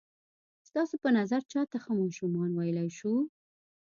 ستاسو 0.67 0.95
په 1.03 1.09
نظر 1.17 1.41
چاته 1.51 1.77
ښه 1.83 1.91
ماشومان 2.01 2.49
ویلای 2.53 2.89
شو؟ 2.97 3.13